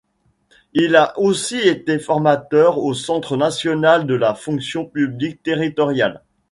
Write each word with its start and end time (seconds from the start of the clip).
Il 0.73 0.95
a 0.95 1.15
aussi 1.19 1.59
été 1.59 1.99
formateur 1.99 2.79
au 2.79 2.95
Centre 2.95 3.37
national 3.37 4.07
de 4.07 4.15
la 4.15 4.33
fonction 4.33 4.83
publique 4.83 5.43
territoriale. 5.43 6.23